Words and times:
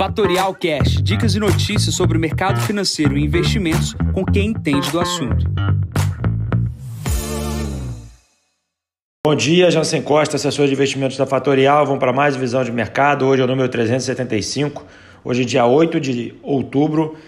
Fatorial 0.00 0.54
Cash, 0.54 1.02
dicas 1.02 1.34
e 1.34 1.38
notícias 1.38 1.94
sobre 1.94 2.16
o 2.16 2.20
mercado 2.20 2.58
financeiro 2.62 3.18
e 3.18 3.22
investimentos 3.22 3.94
com 4.14 4.24
quem 4.24 4.46
entende 4.46 4.90
do 4.90 4.98
assunto. 4.98 5.44
Bom 9.22 9.34
dia, 9.34 9.70
Jansen 9.70 10.00
Costa, 10.00 10.36
assessor 10.36 10.68
de 10.68 10.72
investimentos 10.72 11.18
da 11.18 11.26
Fatorial. 11.26 11.84
Vamos 11.84 12.00
para 12.00 12.14
mais 12.14 12.34
visão 12.34 12.64
de 12.64 12.72
mercado. 12.72 13.26
Hoje 13.26 13.42
é 13.42 13.44
o 13.44 13.46
número 13.46 13.68
375. 13.68 14.86
Hoje 15.22 15.42
é 15.42 15.44
dia 15.44 15.66
8 15.66 16.00
de 16.00 16.34
outubro, 16.42 17.18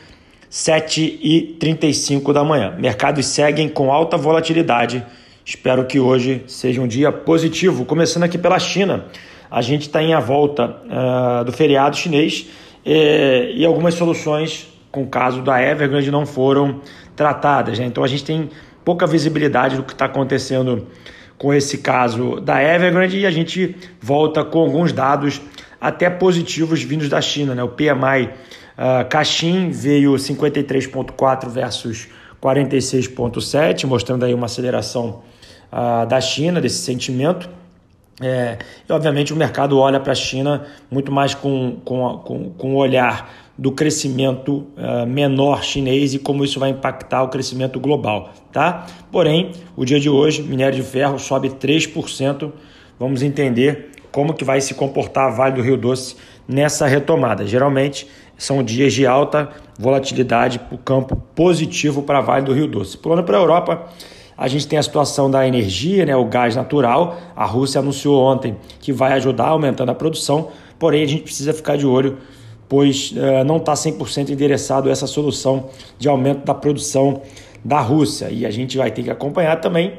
7h35 0.50 2.32
da 2.32 2.42
manhã. 2.42 2.74
Mercados 2.78 3.26
seguem 3.26 3.68
com 3.68 3.92
alta 3.92 4.16
volatilidade. 4.16 5.04
Espero 5.44 5.84
que 5.84 6.00
hoje 6.00 6.42
seja 6.46 6.80
um 6.80 6.88
dia 6.88 7.12
positivo. 7.12 7.84
Começando 7.84 8.22
aqui 8.22 8.38
pela 8.38 8.58
China. 8.58 9.04
A 9.50 9.60
gente 9.60 9.82
está 9.82 10.02
em 10.02 10.14
a 10.14 10.20
volta 10.20 10.78
uh, 10.86 11.44
do 11.44 11.52
feriado 11.52 11.94
chinês 11.94 12.46
e, 12.84 13.54
e 13.56 13.64
algumas 13.64 13.94
soluções 13.94 14.68
com 14.90 15.02
o 15.02 15.06
caso 15.06 15.40
da 15.42 15.60
Evergrande 15.60 16.10
não 16.10 16.26
foram 16.26 16.80
tratadas. 17.16 17.78
Né? 17.78 17.86
Então 17.86 18.04
a 18.04 18.06
gente 18.06 18.24
tem 18.24 18.50
pouca 18.84 19.06
visibilidade 19.06 19.76
do 19.76 19.82
que 19.82 19.92
está 19.92 20.04
acontecendo 20.04 20.86
com 21.38 21.52
esse 21.52 21.78
caso 21.78 22.40
da 22.40 22.62
Evergrande 22.62 23.18
e 23.18 23.26
a 23.26 23.30
gente 23.30 23.74
volta 24.00 24.44
com 24.44 24.60
alguns 24.60 24.92
dados 24.92 25.40
até 25.80 26.08
positivos 26.10 26.82
vindos 26.82 27.08
da 27.08 27.20
China. 27.20 27.54
Né? 27.54 27.62
O 27.62 27.68
PMI 27.68 28.26
uh, 28.26 29.08
Caixin 29.08 29.70
veio 29.70 30.12
53,4 30.12 31.48
versus 31.48 32.08
46,7, 32.40 33.86
mostrando 33.86 34.24
aí 34.24 34.34
uma 34.34 34.46
aceleração 34.46 35.22
uh, 35.72 36.06
da 36.06 36.20
China, 36.20 36.60
desse 36.60 36.82
sentimento. 36.82 37.48
É, 38.20 38.58
e 38.88 38.92
obviamente 38.92 39.32
o 39.32 39.36
mercado 39.36 39.78
olha 39.78 39.98
para 39.98 40.12
a 40.12 40.14
China 40.14 40.66
muito 40.90 41.10
mais 41.10 41.34
com, 41.34 41.78
com, 41.84 42.18
com, 42.18 42.50
com 42.50 42.74
o 42.74 42.76
olhar 42.76 43.32
do 43.56 43.72
crescimento 43.72 44.66
uh, 44.76 45.06
menor 45.06 45.62
chinês 45.62 46.14
e 46.14 46.18
como 46.18 46.44
isso 46.44 46.58
vai 46.58 46.70
impactar 46.70 47.22
o 47.22 47.28
crescimento 47.28 47.78
global. 47.78 48.30
Tá? 48.52 48.86
Porém, 49.10 49.52
o 49.76 49.84
dia 49.84 50.00
de 50.00 50.08
hoje, 50.08 50.42
minério 50.42 50.74
de 50.74 50.82
ferro 50.82 51.18
sobe 51.18 51.50
3%. 51.50 52.52
Vamos 52.98 53.22
entender 53.22 53.90
como 54.10 54.34
que 54.34 54.44
vai 54.44 54.60
se 54.60 54.74
comportar 54.74 55.28
a 55.28 55.30
Vale 55.30 55.56
do 55.56 55.62
Rio 55.62 55.76
Doce 55.76 56.16
nessa 56.46 56.86
retomada. 56.86 57.46
Geralmente 57.46 58.06
são 58.36 58.62
dias 58.62 58.92
de 58.92 59.06
alta 59.06 59.50
volatilidade 59.78 60.58
para 60.58 60.74
o 60.74 60.78
campo 60.78 61.16
positivo 61.34 62.02
para 62.02 62.18
a 62.18 62.20
Vale 62.20 62.44
do 62.44 62.52
Rio 62.52 62.66
Doce. 62.66 62.98
Pulando 62.98 63.24
para 63.24 63.36
a 63.36 63.40
Europa, 63.40 63.88
a 64.42 64.48
gente 64.48 64.66
tem 64.66 64.76
a 64.76 64.82
situação 64.82 65.30
da 65.30 65.46
energia, 65.46 66.04
né, 66.04 66.16
o 66.16 66.24
gás 66.24 66.56
natural. 66.56 67.16
A 67.36 67.46
Rússia 67.46 67.78
anunciou 67.78 68.20
ontem 68.20 68.56
que 68.80 68.92
vai 68.92 69.12
ajudar 69.12 69.46
aumentando 69.46 69.90
a 69.90 69.94
produção, 69.94 70.48
porém 70.80 71.04
a 71.04 71.06
gente 71.06 71.22
precisa 71.22 71.52
ficar 71.52 71.76
de 71.76 71.86
olho, 71.86 72.18
pois 72.68 73.12
uh, 73.12 73.44
não 73.46 73.58
está 73.58 73.74
100% 73.74 74.30
endereçado 74.30 74.90
essa 74.90 75.06
solução 75.06 75.70
de 75.96 76.08
aumento 76.08 76.44
da 76.44 76.52
produção 76.52 77.22
da 77.64 77.80
Rússia. 77.80 78.30
E 78.32 78.44
a 78.44 78.50
gente 78.50 78.76
vai 78.76 78.90
ter 78.90 79.04
que 79.04 79.10
acompanhar 79.10 79.60
também 79.60 79.92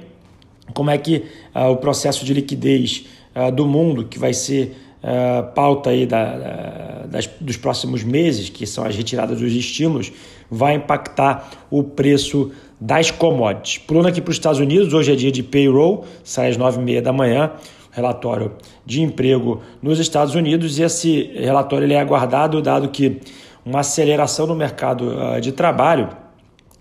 como 0.73 0.89
é 0.89 0.97
que 0.97 1.23
uh, 1.55 1.69
o 1.69 1.78
processo 1.78 2.25
de 2.25 2.33
liquidez 2.33 3.05
uh, 3.33 3.50
do 3.50 3.66
mundo, 3.66 4.03
que 4.03 4.19
vai 4.19 4.33
ser 4.33 4.75
uh, 5.02 5.53
pauta 5.53 5.91
aí 5.91 6.05
da, 6.05 7.05
das, 7.07 7.28
dos 7.39 7.55
próximos 7.55 8.03
meses, 8.03 8.50
que 8.50 8.67
são 8.67 8.83
as 8.83 8.94
retiradas 8.94 9.39
dos 9.39 9.53
estímulos, 9.53 10.11
vai 10.52 10.75
impactar 10.75 11.66
o 11.72 11.81
preço 11.81 12.52
das 12.83 13.09
commodities. 13.09 13.77
Pulando 13.77 14.09
aqui 14.09 14.19
para 14.19 14.31
os 14.31 14.35
Estados 14.35 14.59
Unidos, 14.59 14.93
hoje 14.93 15.13
é 15.13 15.15
dia 15.15 15.31
de 15.31 15.41
payroll, 15.41 16.03
sai 16.21 16.49
às 16.49 16.57
9h30 16.57 16.99
da 16.99 17.13
manhã, 17.13 17.51
relatório 17.91 18.51
de 18.85 19.01
emprego 19.01 19.61
nos 19.81 19.99
Estados 19.99 20.35
Unidos, 20.35 20.77
e 20.77 20.83
esse 20.83 21.31
relatório 21.33 21.85
ele 21.85 21.93
é 21.93 22.01
aguardado, 22.01 22.61
dado 22.61 22.89
que 22.89 23.21
uma 23.65 23.79
aceleração 23.79 24.45
no 24.45 24.53
mercado 24.53 25.15
uh, 25.15 25.39
de 25.39 25.53
trabalho, 25.53 26.09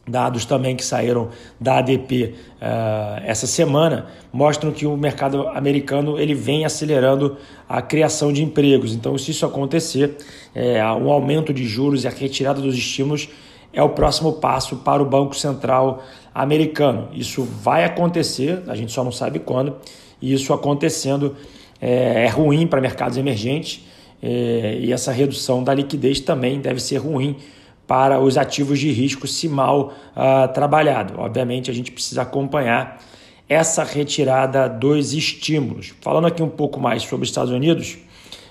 dados 0.04 0.44
também 0.44 0.74
que 0.74 0.84
saíram 0.84 1.28
da 1.60 1.78
ADP 1.78 2.34
uh, 2.60 3.22
essa 3.24 3.46
semana, 3.46 4.06
mostram 4.32 4.72
que 4.72 4.84
o 4.84 4.96
mercado 4.96 5.46
americano 5.50 6.18
ele 6.18 6.34
vem 6.34 6.64
acelerando 6.64 7.36
a 7.68 7.80
criação 7.80 8.32
de 8.32 8.42
empregos. 8.42 8.92
Então, 8.92 9.16
se 9.16 9.30
isso 9.30 9.46
acontecer, 9.46 10.16
é, 10.52 10.84
um 10.84 11.12
aumento 11.12 11.54
de 11.54 11.64
juros 11.64 12.02
e 12.02 12.08
a 12.08 12.10
retirada 12.10 12.60
dos 12.60 12.74
estímulos 12.74 13.28
é 13.72 13.82
o 13.82 13.90
próximo 13.90 14.34
passo 14.34 14.76
para 14.76 15.02
o 15.02 15.06
Banco 15.06 15.34
Central 15.34 16.02
americano. 16.34 17.08
Isso 17.12 17.42
vai 17.42 17.84
acontecer, 17.84 18.62
a 18.66 18.74
gente 18.74 18.92
só 18.92 19.02
não 19.02 19.12
sabe 19.12 19.38
quando, 19.38 19.76
e 20.20 20.32
isso 20.32 20.52
acontecendo 20.52 21.36
é, 21.80 22.24
é 22.24 22.28
ruim 22.28 22.66
para 22.66 22.80
mercados 22.80 23.16
emergentes 23.16 23.84
é, 24.22 24.78
e 24.80 24.92
essa 24.92 25.10
redução 25.10 25.64
da 25.64 25.74
liquidez 25.74 26.20
também 26.20 26.60
deve 26.60 26.80
ser 26.80 26.98
ruim 26.98 27.36
para 27.86 28.20
os 28.20 28.38
ativos 28.38 28.78
de 28.78 28.92
risco 28.92 29.26
se 29.26 29.48
mal 29.48 29.92
uh, 30.16 30.52
trabalhado. 30.54 31.18
Obviamente, 31.18 31.70
a 31.70 31.74
gente 31.74 31.90
precisa 31.90 32.22
acompanhar 32.22 33.02
essa 33.48 33.82
retirada 33.82 34.68
dos 34.68 35.12
estímulos. 35.12 35.92
Falando 36.00 36.26
aqui 36.26 36.42
um 36.42 36.48
pouco 36.48 36.80
mais 36.80 37.02
sobre 37.02 37.24
os 37.24 37.30
Estados 37.30 37.52
Unidos, 37.52 37.98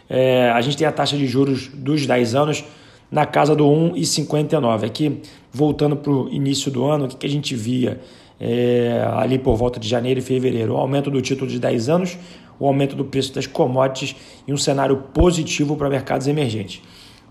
é, 0.09 0.51
a 0.51 0.59
gente 0.61 0.77
tem 0.77 0.85
a 0.85 0.91
taxa 0.91 1.15
de 1.17 1.25
juros 1.25 1.69
dos 1.69 2.05
10 2.05 2.35
anos 2.35 2.63
na 3.11 3.25
casa 3.25 3.55
do 3.55 3.65
1,59. 3.65 4.85
Aqui, 4.85 5.21
voltando 5.51 5.97
para 5.97 6.11
o 6.11 6.29
início 6.29 6.71
do 6.71 6.85
ano, 6.85 7.05
o 7.05 7.07
que, 7.09 7.17
que 7.17 7.27
a 7.27 7.29
gente 7.29 7.55
via 7.55 7.99
é, 8.39 9.05
ali 9.13 9.37
por 9.37 9.55
volta 9.57 9.79
de 9.79 9.87
janeiro 9.87 10.19
e 10.19 10.23
fevereiro? 10.23 10.73
O 10.73 10.77
aumento 10.77 11.11
do 11.11 11.21
título 11.21 11.51
de 11.51 11.59
10 11.59 11.89
anos, 11.89 12.17
o 12.57 12.65
aumento 12.65 12.95
do 12.95 13.03
preço 13.03 13.35
das 13.35 13.45
commodities 13.45 14.15
e 14.47 14.53
um 14.53 14.57
cenário 14.57 14.95
positivo 15.13 15.75
para 15.75 15.89
mercados 15.89 16.27
emergentes. 16.27 16.81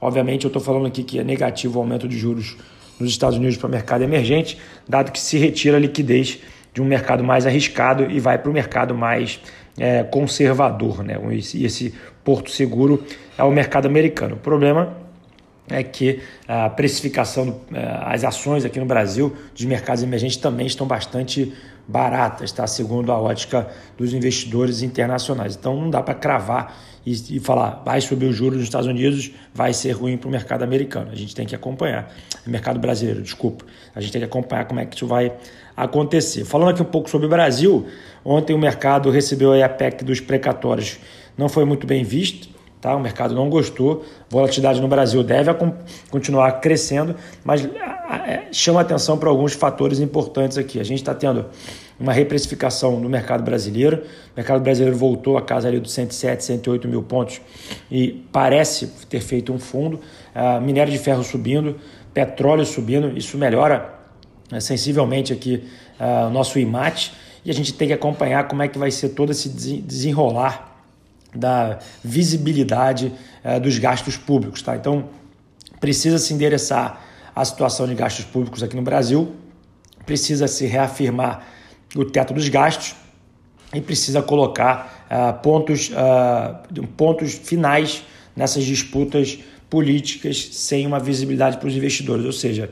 Obviamente, 0.01 0.45
eu 0.45 0.49
estou 0.49 0.61
falando 0.61 0.87
aqui 0.87 1.03
que 1.03 1.19
é 1.19 1.25
negativo 1.25 1.79
o 1.79 1.83
aumento 1.83 2.07
de 2.07 2.19
juros 2.19 2.57
nos 2.99 3.11
Estados 3.11 3.39
Unidos 3.39 3.57
para 3.57 3.67
o 3.67 3.71
mercado 3.71 4.03
emergente, 4.03 4.59
dado 4.87 5.11
que 5.11 5.19
se 5.19 5.39
retira 5.39 5.79
a 5.79 5.81
liquidez 5.81 6.39
de 6.73 6.83
um 6.83 6.85
mercado 6.85 7.25
mais 7.25 7.47
arriscado 7.47 8.11
e 8.11 8.21
vai 8.21 8.39
para 8.39 8.51
o 8.51 8.53
mercado 8.53 8.95
mais 8.95 9.41
é, 9.79 10.03
conservador. 10.03 11.03
Né? 11.03 11.19
E 11.55 11.65
esse 11.65 11.95
porto 12.23 12.51
seguro 12.51 13.03
é 13.37 13.43
o 13.43 13.51
mercado 13.51 13.87
americano. 13.87 14.37
O 14.37 14.39
problema 14.39 14.97
é 15.71 15.83
que 15.83 16.21
a 16.47 16.69
precificação, 16.69 17.61
é, 17.73 17.99
as 18.03 18.25
ações 18.25 18.65
aqui 18.65 18.81
no 18.81 18.87
Brasil 18.87 19.35
dos 19.55 19.65
mercados 19.65 20.03
emergentes 20.03 20.37
também 20.37 20.67
estão 20.67 20.87
bastante 20.87 21.53
baratas, 21.87 22.53
tá? 22.53 22.67
segundo 22.67 23.11
a 23.11 23.19
ótica 23.19 23.69
dos 23.97 24.13
investidores 24.13 24.83
internacionais. 24.83 25.57
Então 25.57 25.77
não 25.81 25.91
dá 25.91 26.03
para 26.03 26.15
cravar 26.15 26.77
e, 27.05 27.37
e, 27.37 27.41
falar 27.41 27.83
vai 27.85 28.01
subir 28.01 28.27
o 28.27 28.33
juros 28.33 28.59
nos 28.59 28.65
Estados 28.65 28.87
Unidos, 28.87 29.33
vai 29.55 29.73
ser 29.73 29.93
ruim 29.93 30.17
para 30.17 30.29
o 30.29 30.31
mercado 30.31 30.63
americano. 30.63 31.11
A 31.11 31.17
gente 31.17 31.35
tem 31.35 31.47
que 31.47 31.55
acompanhar. 31.55 32.13
O 32.47 32.51
mercado 32.51 32.79
brasileiro, 32.79 33.23
desculpa. 33.23 33.65
A 33.95 34.01
gente 34.01 34.13
tem 34.13 34.21
que 34.21 34.27
acompanhar 34.27 34.67
como 34.67 34.81
é 34.81 34.87
que 34.87 34.97
isso 34.97 35.07
vai 35.07 35.33
acontecer. 35.77 36.45
Falando 36.45 36.71
aqui 36.71 36.83
um 36.83 36.87
pouco 36.87 37.09
sobre 37.09 37.27
o 37.27 37.31
Brasil, 37.31 37.87
ontem 38.25 38.55
o 38.55 38.59
mercado 38.59 39.11
recebeu 39.11 39.53
a 39.53 39.69
PEC 39.69 40.05
dos 40.05 40.21
precatórios. 40.21 40.99
Não 41.37 41.49
foi 41.49 41.65
muito 41.65 41.87
bem 41.87 42.05
visto 42.05 42.60
Tá? 42.81 42.97
O 42.97 43.01
mercado 43.01 43.35
não 43.35 43.51
gostou, 43.51 44.05
volatilidade 44.31 44.81
no 44.81 44.89
Brasil 44.89 45.23
deve 45.23 45.51
continuar 46.11 46.53
crescendo, 46.61 47.15
mas 47.45 47.63
é, 47.65 48.45
chama 48.51 48.81
atenção 48.81 49.19
para 49.19 49.29
alguns 49.29 49.53
fatores 49.53 50.01
importantes 50.01 50.57
aqui. 50.57 50.81
A 50.81 50.83
gente 50.83 51.01
está 51.01 51.15
tendo 51.15 51.45
uma 51.99 52.15
reprecificação 52.15 52.99
no 52.99 53.07
mercado 53.07 53.43
brasileiro, 53.43 53.99
o 53.99 54.37
mercado 54.37 54.63
brasileiro 54.63 54.97
voltou 54.97 55.37
a 55.37 55.43
casa 55.43 55.69
ali 55.69 55.79
dos 55.79 55.93
107, 55.93 56.43
108 56.43 56.89
mil 56.89 57.03
pontos 57.03 57.43
e 57.91 58.25
parece 58.33 58.87
ter 59.11 59.21
feito 59.21 59.53
um 59.53 59.59
fundo, 59.59 60.01
uh, 60.35 60.59
minério 60.63 60.91
de 60.91 60.99
ferro 60.99 61.23
subindo, 61.23 61.77
petróleo 62.15 62.65
subindo, 62.65 63.17
isso 63.17 63.37
melhora 63.37 63.95
uh, 64.51 64.59
sensivelmente 64.59 65.35
aqui 65.35 65.65
uh, 66.01 66.29
o 66.29 66.31
nosso 66.31 66.59
IMAT 66.59 67.13
e 67.45 67.51
a 67.51 67.55
gente 67.55 67.75
tem 67.75 67.89
que 67.89 67.95
acompanhar 67.95 68.49
como 68.49 68.63
é 68.63 68.69
que 68.69 68.79
vai 68.79 68.91
ser 68.91 69.11
todo 69.11 69.33
esse 69.33 69.51
desenrolar 69.51 70.70
da 71.35 71.79
visibilidade 72.03 73.13
eh, 73.43 73.61
dos 73.61 73.79
gastos 73.79 74.17
públicos. 74.17 74.63
Tá? 74.63 74.77
Então, 74.77 75.09
precisa 75.81 76.19
se 76.19 76.35
endereçar 76.35 77.01
a 77.35 77.45
situação 77.45 77.87
de 77.87 77.95
gastos 77.95 78.25
públicos 78.25 78.63
aqui 78.63 78.77
no 78.77 78.83
Brasil, 78.83 79.35
precisa 80.05 80.49
se 80.49 80.67
reafirmar 80.67 81.47
o 81.97 82.05
teto 82.05 82.35
dos 82.35 82.49
gastos 82.49 82.95
e 83.73 83.81
precisa 83.81 84.21
colocar 84.21 85.07
uh, 85.11 85.41
pontos, 85.41 85.91
uh, 85.91 86.87
pontos 86.97 87.35
finais 87.35 88.03
nessas 88.35 88.65
disputas 88.65 89.39
políticas 89.69 90.49
sem 90.53 90.87
uma 90.87 90.99
visibilidade 90.99 91.59
para 91.59 91.69
os 91.69 91.75
investidores. 91.75 92.25
Ou 92.25 92.33
seja, 92.33 92.71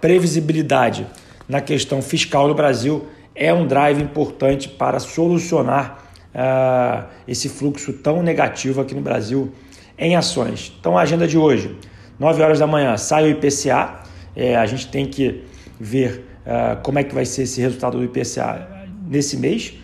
previsibilidade 0.00 1.06
na 1.48 1.60
questão 1.60 2.02
fiscal 2.02 2.46
do 2.48 2.54
Brasil 2.54 3.06
é 3.34 3.52
um 3.52 3.66
drive 3.66 4.00
importante 4.02 4.68
para 4.68 5.00
solucionar 5.00 6.03
uh, 6.34 7.06
esse 7.26 7.48
fluxo 7.48 7.92
tão 7.92 8.22
negativo 8.22 8.80
aqui 8.80 8.94
no 8.94 9.00
Brasil 9.00 9.52
em 9.96 10.16
ações. 10.16 10.72
Então, 10.78 10.98
a 10.98 11.02
agenda 11.02 11.26
de 11.26 11.38
hoje, 11.38 11.76
9 12.18 12.42
horas 12.42 12.58
da 12.58 12.66
manhã, 12.66 12.96
sai 12.96 13.24
o 13.24 13.30
IPCA. 13.30 14.02
É, 14.36 14.56
a 14.56 14.66
gente 14.66 14.88
tem 14.88 15.06
que 15.06 15.44
ver 15.78 16.24
uh, 16.44 16.82
como 16.82 16.98
é 16.98 17.04
que 17.04 17.14
vai 17.14 17.24
ser 17.24 17.42
esse 17.42 17.60
resultado 17.60 17.98
do 17.98 18.04
IPCA 18.04 18.68
nesse 19.06 19.36
mês. 19.36 19.74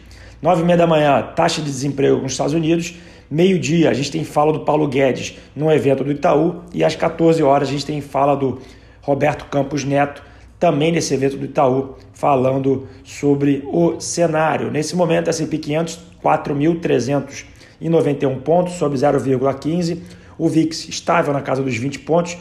9 0.43 0.63
e 0.63 0.65
meia 0.65 0.79
da 0.79 0.87
manhã, 0.87 1.23
taxa 1.37 1.61
de 1.61 1.69
desemprego 1.69 2.21
nos 2.21 2.33
Estados 2.33 2.55
Unidos. 2.55 2.95
Meio-dia 3.31 3.91
a 3.91 3.95
gente 3.95 4.11
tem 4.11 4.25
fala 4.25 4.53
do 4.53 4.61
Paulo 4.61 4.89
Guedes 4.89 5.39
no 5.55 5.71
evento 5.71 6.03
do 6.03 6.11
Itaú 6.11 6.63
e 6.75 6.83
às 6.83 6.97
14 6.97 7.41
horas 7.45 7.69
a 7.69 7.71
gente 7.71 7.87
tem 7.87 8.01
fala 8.01 8.35
do 8.35 8.59
Roberto 9.03 9.45
Campos 9.45 9.85
Neto 9.85 10.21
também 10.61 10.93
nesse 10.93 11.15
evento 11.15 11.37
do 11.37 11.47
Itaú 11.47 11.97
falando 12.13 12.87
sobre 13.03 13.65
o 13.67 13.99
cenário. 13.99 14.71
Nesse 14.71 14.95
momento, 14.95 15.29
S&P 15.29 15.59
500 15.59 16.11
4.391 16.23 18.41
pontos, 18.43 18.75
sobe 18.75 18.97
0,15. 18.97 20.03
O 20.39 20.49
VIX 20.49 20.89
estável 20.89 21.33
na 21.33 21.43
casa 21.43 21.61
dos 21.63 21.77
20 21.77 21.99
pontos. 22.01 22.37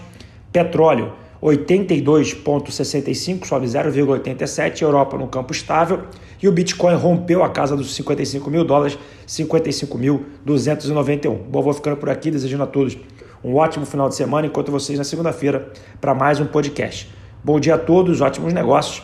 Petróleo 0.51 1.13
82,65, 1.42 3.45
sobe 3.45 3.66
0,87. 3.66 4.81
Europa 4.81 5.18
no 5.18 5.27
campo 5.27 5.54
estável. 5.54 6.01
E 6.42 6.48
o 6.48 6.51
Bitcoin 6.51 6.95
rompeu 6.95 7.44
a 7.44 7.50
casa 7.50 7.75
dos 7.75 7.94
55 7.95 8.50
mil 8.50 8.63
dólares, 8.63 8.98
55.291. 9.27 11.38
Bom, 11.50 11.62
vou 11.62 11.74
ficando 11.74 11.98
por 11.98 12.10
aqui, 12.10 12.31
desejando 12.31 12.63
a 12.63 12.68
todos 12.68 12.98
um 13.44 13.56
ótimo 13.56 13.86
final 13.86 14.07
de 14.07 14.16
semana. 14.16 14.48
Enquanto 14.48 14.71
vocês 14.71 14.98
na 14.98 15.04
segunda-feira 15.04 15.69
para 16.00 16.16
mais 16.16 16.39
um 16.39 16.45
podcast. 16.45 17.19
Bom 17.44 17.59
dia 17.59 17.75
a 17.75 17.77
todos, 17.77 18.21
ótimos 18.21 18.53
negócios. 18.53 19.03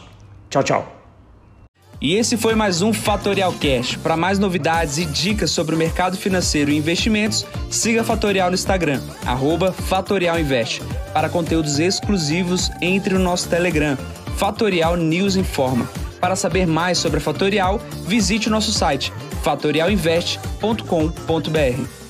Tchau, 0.49 0.63
tchau. 0.63 0.95
E 2.01 2.15
esse 2.15 2.35
foi 2.35 2.55
mais 2.55 2.81
um 2.81 2.91
Fatorial 2.91 3.53
Cash. 3.53 3.95
Para 3.95 4.17
mais 4.17 4.37
novidades 4.37 4.97
e 4.97 5.05
dicas 5.05 5.51
sobre 5.51 5.75
o 5.75 5.77
mercado 5.77 6.17
financeiro 6.17 6.69
e 6.69 6.77
investimentos, 6.77 7.45
siga 7.69 8.03
Fatorial 8.03 8.49
no 8.49 8.55
Instagram, 8.55 8.99
@fatorialinvest. 9.87 10.81
Para 11.13 11.29
conteúdos 11.29 11.79
exclusivos, 11.79 12.69
entre 12.81 13.13
no 13.13 13.21
nosso 13.21 13.47
Telegram, 13.47 13.97
Fatorial 14.35 14.97
News 14.97 15.37
Informa. 15.37 15.87
Para 16.19 16.35
saber 16.35 16.67
mais 16.67 16.97
sobre 16.97 17.19
a 17.19 17.21
Fatorial, 17.21 17.79
visite 18.05 18.49
o 18.49 18.51
nosso 18.51 18.73
site 18.73 19.13
fatorialinvest.com.br. 19.41 22.04